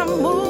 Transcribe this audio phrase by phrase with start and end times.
[0.00, 0.49] I'm moving.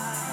[0.00, 0.29] high.